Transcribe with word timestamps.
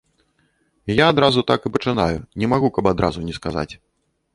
Я 0.93 1.05
адразу 1.13 1.39
так 1.53 1.59
і 1.69 1.73
пачынаю, 1.77 2.17
не 2.41 2.45
магу, 2.55 2.67
каб 2.79 2.93
адразу 2.97 3.19
не 3.31 3.41
сказаць. 3.41 3.69